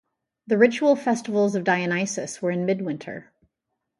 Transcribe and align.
The 0.47 0.57
rival 0.57 0.95
festivals 0.95 1.53
of 1.53 1.63
Dionysus 1.63 2.41
were 2.41 2.49
in 2.49 2.65
midwinter. 2.65 3.31